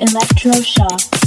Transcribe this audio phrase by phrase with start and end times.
[0.00, 1.24] Electroshocks.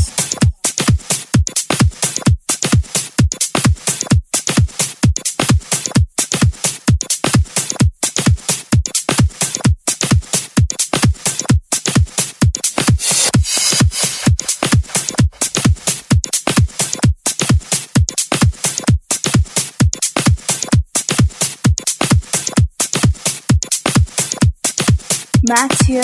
[25.48, 26.02] Mathieu.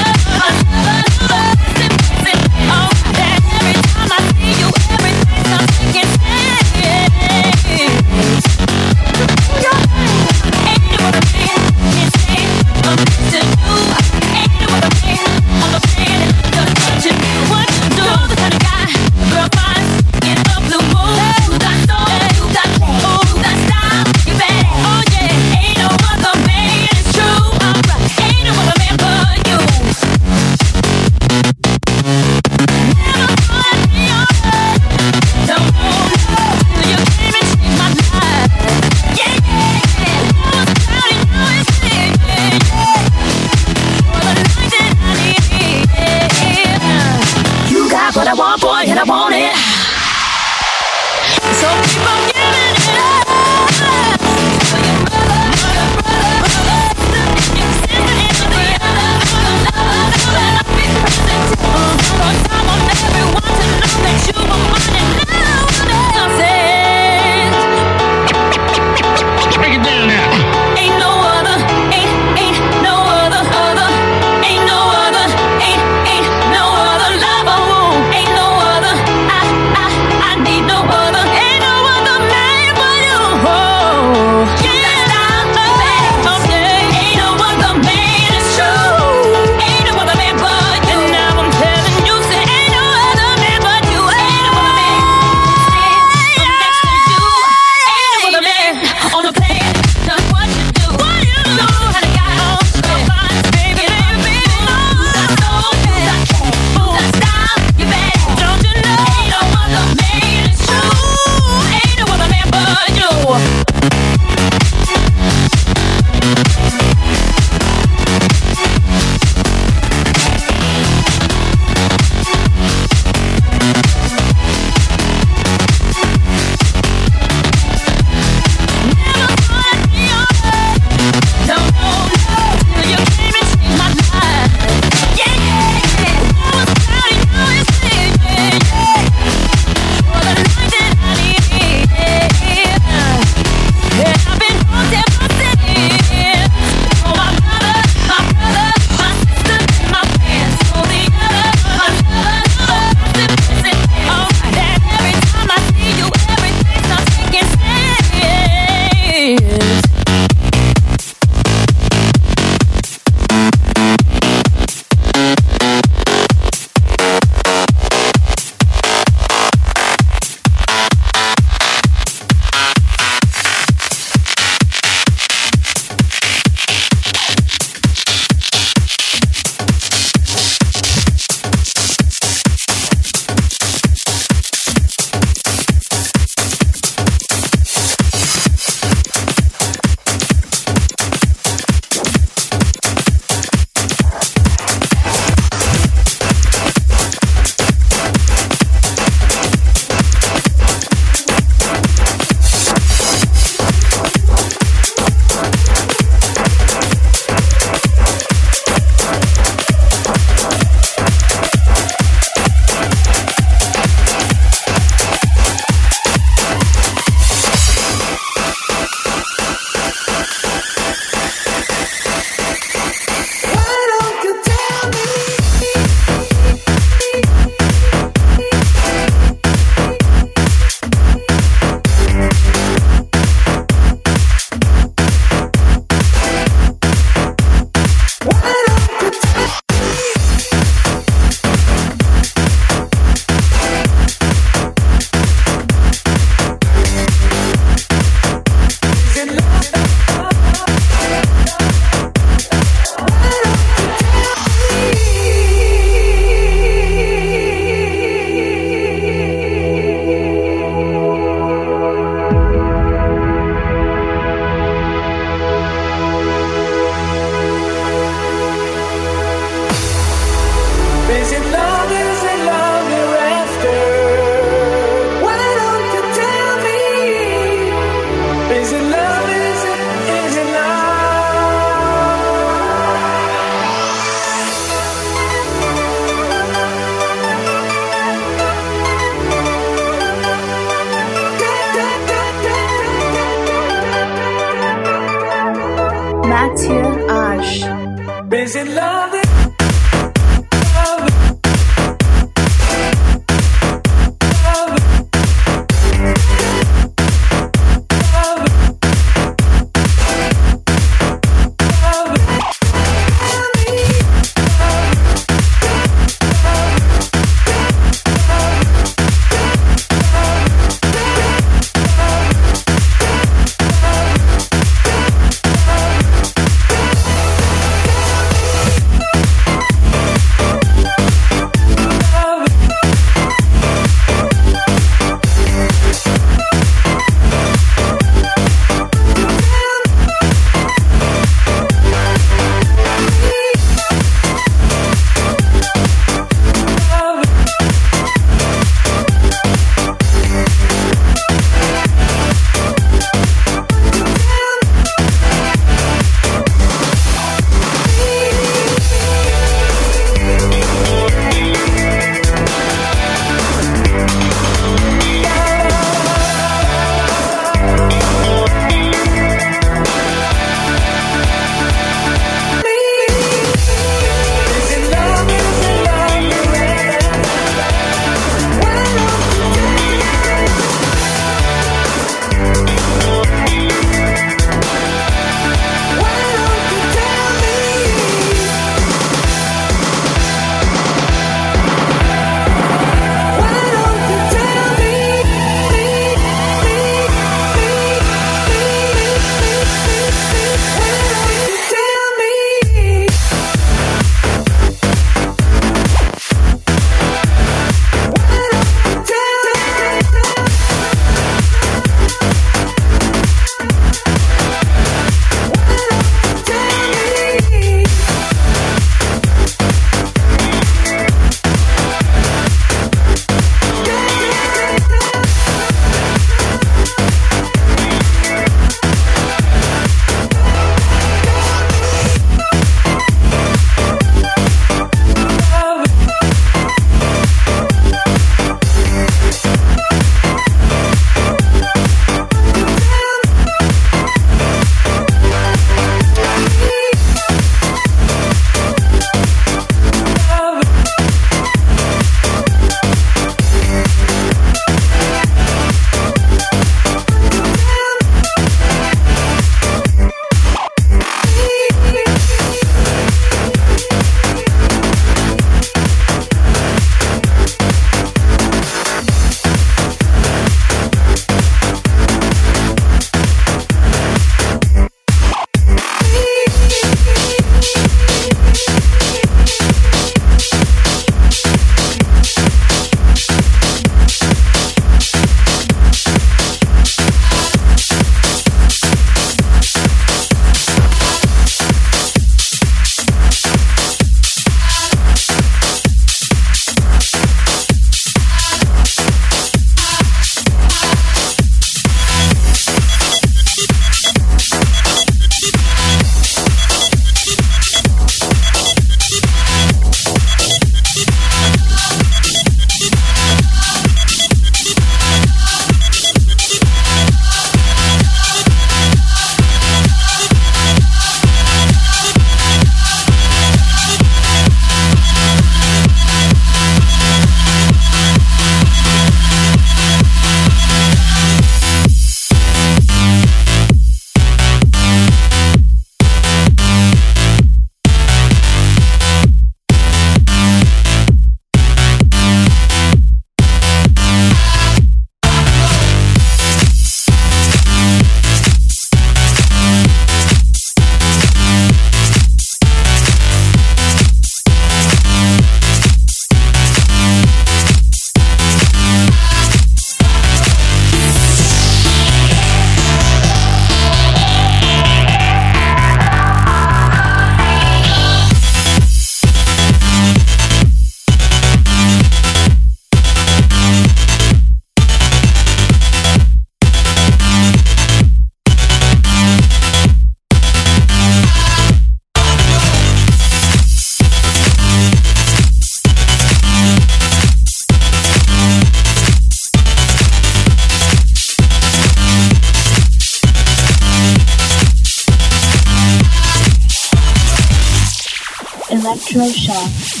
[598.71, 600.00] Electroshock.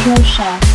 [0.00, 0.69] Retro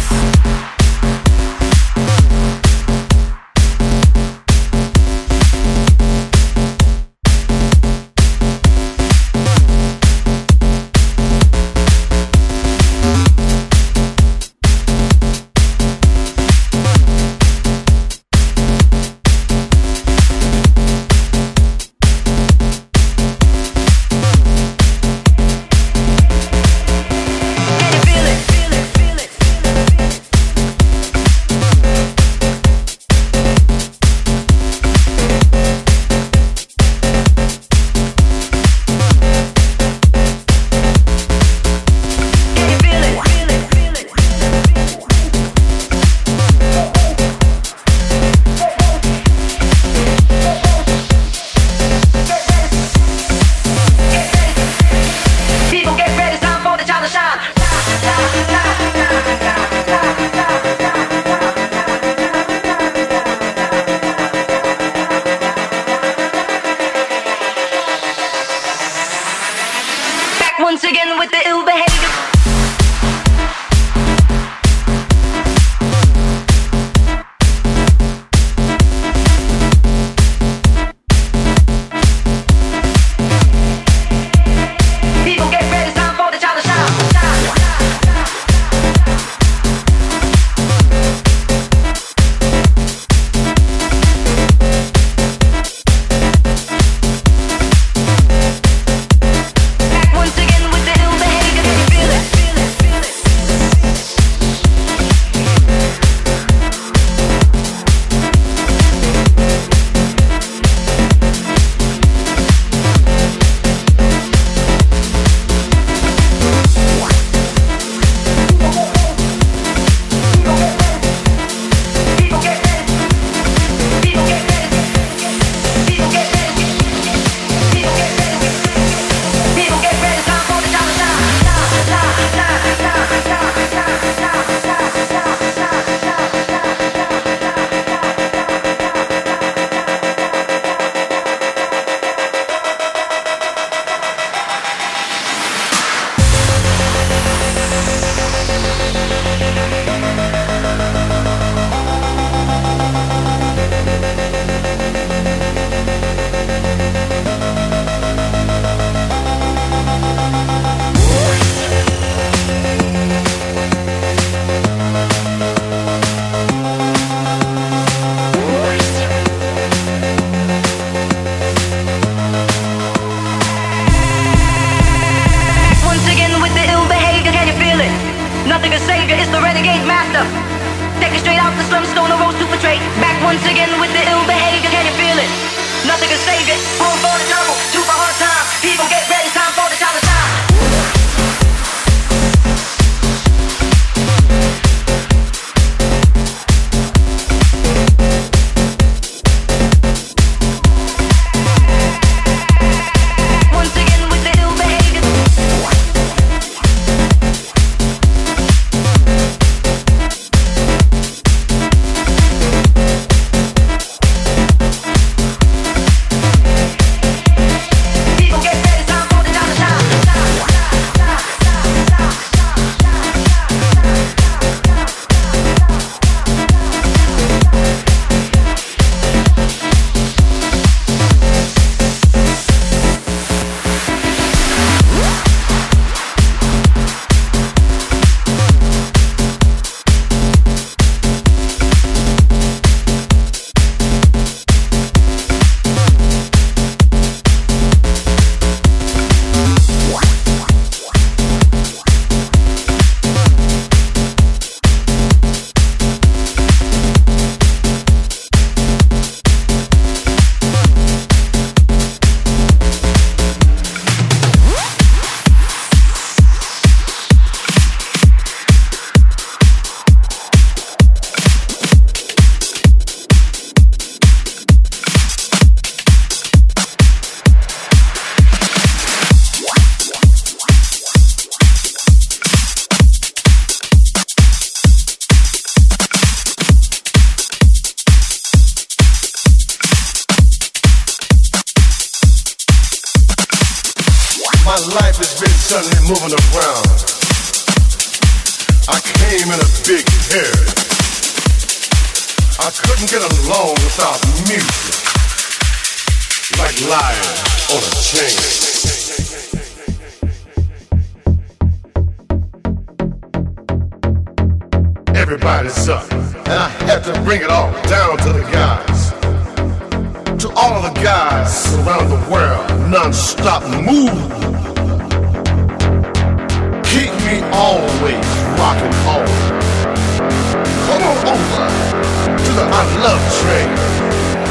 [332.58, 333.50] I Love train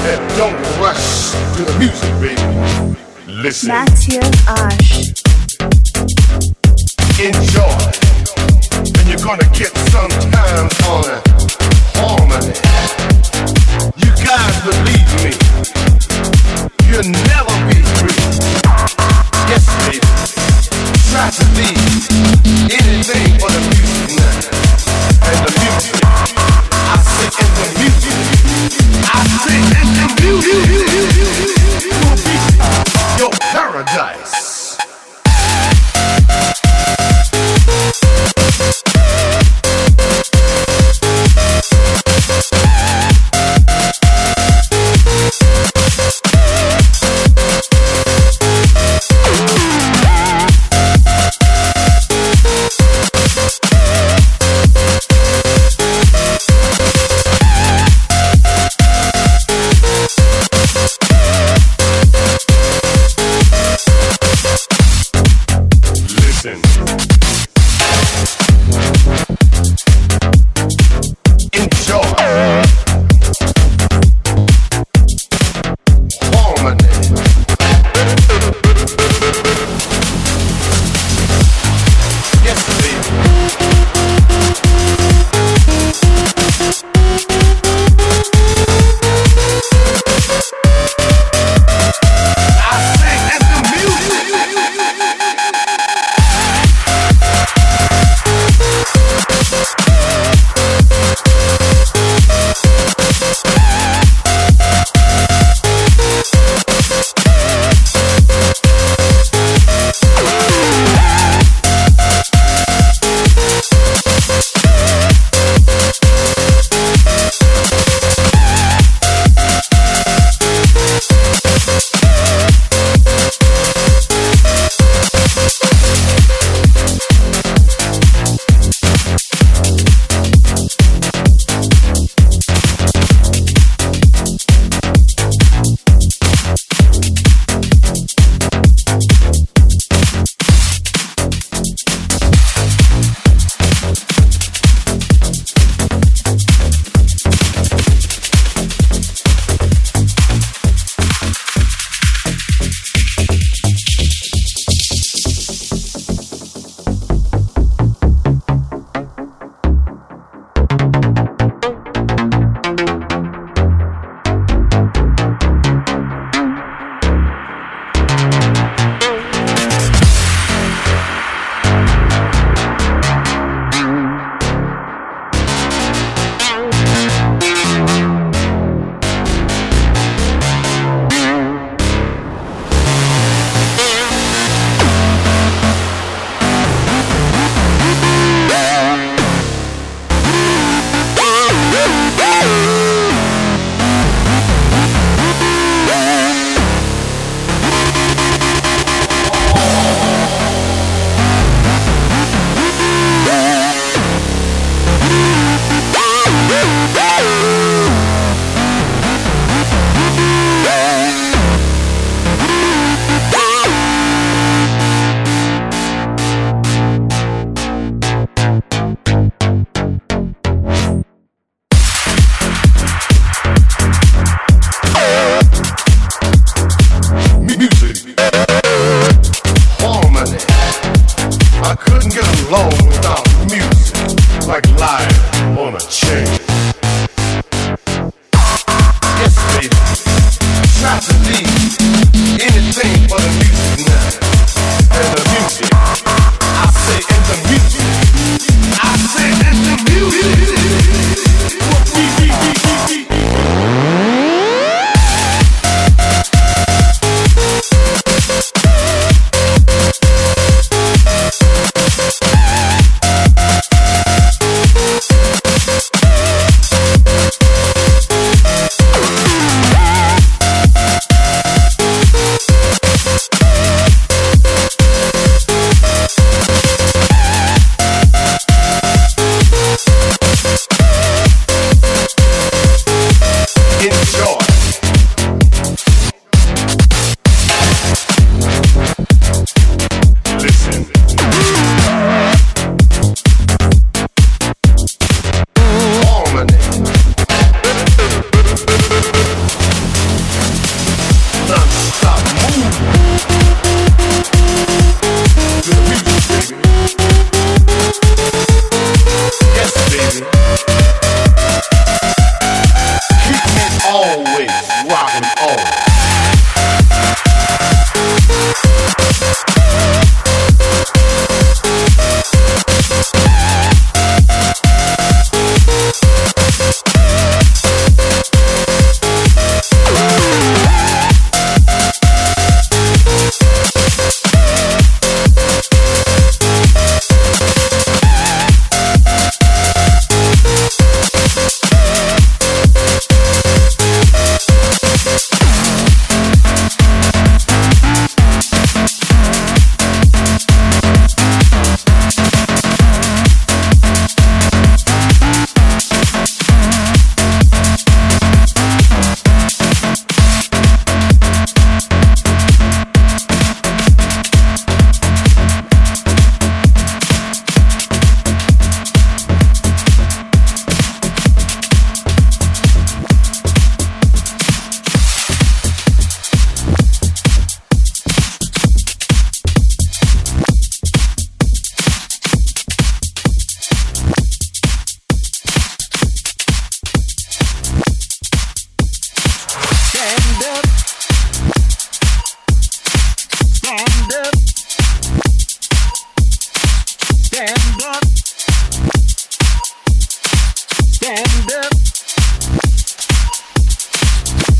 [0.08, 2.40] and don't rush to the music, baby.
[3.30, 3.68] Listen.
[3.68, 5.12] Mathieu Ash.
[7.20, 7.80] Enjoy.
[8.96, 11.20] And you're gonna get some time on a
[12.00, 12.56] harmony.
[14.00, 15.32] You guys believe me.
[16.88, 18.20] You'll never be free.
[19.50, 20.14] Yes, baby
[21.14, 21.83] try to be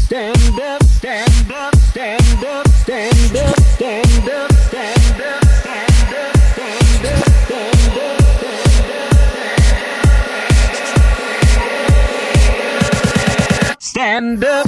[0.05, 5.45] stand up, stand up, stand up, stand up, stand up, stand up.
[13.81, 14.64] Stand up.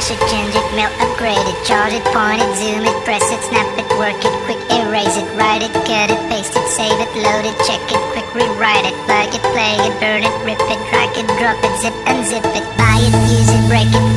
[0.00, 3.40] flash it, change it, melt, upgrade it, charge it, point it, zoom it, press it,
[3.44, 7.10] snap it, work it, quick erase it, write it, cut it, paste it, save it,
[7.16, 10.80] load it, check it, quick rewrite it, plug it, play it, burn it, rip it,
[10.88, 14.09] drag it, drop it, zip unzip it, buy it, use it, break it,